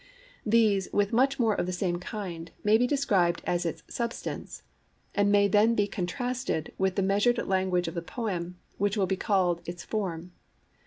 [0.47, 4.63] These, with much more of the same kind, may be described as its substance,
[5.13, 9.15] and may then be contrasted with the measured language of the poem, which will be
[9.15, 10.31] called its form.